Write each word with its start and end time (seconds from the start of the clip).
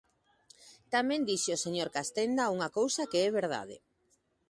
Tamén 0.93 1.21
dixo 1.29 1.51
o 1.55 1.61
señor 1.65 1.89
Castenda 1.97 2.51
unha 2.55 2.69
cousa 2.77 3.09
que 3.11 3.19
é 3.27 3.29
verdade. 3.39 3.75